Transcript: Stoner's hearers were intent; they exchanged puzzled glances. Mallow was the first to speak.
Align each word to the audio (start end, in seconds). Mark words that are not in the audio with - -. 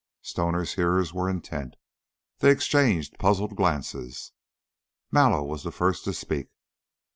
Stoner's 0.23 0.73
hearers 0.73 1.13
were 1.13 1.29
intent; 1.29 1.75
they 2.39 2.49
exchanged 2.49 3.19
puzzled 3.19 3.55
glances. 3.55 4.31
Mallow 5.11 5.43
was 5.43 5.61
the 5.63 5.71
first 5.71 6.05
to 6.05 6.13
speak. 6.13 6.47